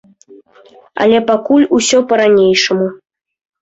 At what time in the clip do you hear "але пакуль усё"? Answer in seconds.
1.05-1.97